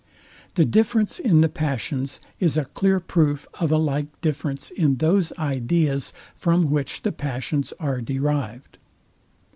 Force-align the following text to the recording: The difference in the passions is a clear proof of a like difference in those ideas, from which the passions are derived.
The 0.55 0.65
difference 0.65 1.19
in 1.19 1.41
the 1.41 1.47
passions 1.47 2.19
is 2.39 2.57
a 2.57 2.65
clear 2.65 2.99
proof 2.99 3.47
of 3.59 3.71
a 3.71 3.77
like 3.77 4.19
difference 4.19 4.71
in 4.71 4.95
those 4.95 5.31
ideas, 5.37 6.11
from 6.35 6.71
which 6.71 7.03
the 7.03 7.11
passions 7.11 7.71
are 7.79 8.01
derived. 8.01 8.79